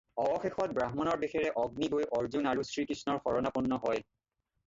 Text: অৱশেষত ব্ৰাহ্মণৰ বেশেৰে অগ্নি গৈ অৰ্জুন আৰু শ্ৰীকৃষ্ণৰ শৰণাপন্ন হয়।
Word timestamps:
অৱশেষত 0.21 0.75
ব্ৰাহ্মণৰ 0.77 1.19
বেশেৰে 1.23 1.51
অগ্নি 1.63 1.89
গৈ 1.95 2.07
অৰ্জুন 2.19 2.49
আৰু 2.53 2.65
শ্ৰীকৃষ্ণৰ 2.69 3.19
শৰণাপন্ন 3.27 3.79
হয়। 3.85 4.03